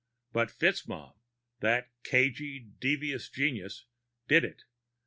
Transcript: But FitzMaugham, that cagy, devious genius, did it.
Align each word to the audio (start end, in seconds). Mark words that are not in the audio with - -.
But 0.33 0.49
FitzMaugham, 0.49 1.13
that 1.59 1.91
cagy, 2.03 2.59
devious 2.79 3.29
genius, 3.29 3.85
did 4.27 4.43
it. 4.43 4.63